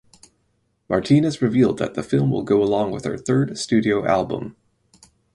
Martinez 0.89 1.43
revealed 1.43 1.77
that 1.77 1.93
the 1.93 2.01
film 2.01 2.31
will 2.31 2.41
go 2.41 2.63
along 2.63 2.89
with 2.89 3.05
her 3.05 3.19
third 3.19 3.55
studio 3.55 4.03
album. 4.03 4.55